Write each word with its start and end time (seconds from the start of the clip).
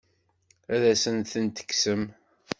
Ad 0.73 0.83
asen-tent-tekksem? 0.93 2.03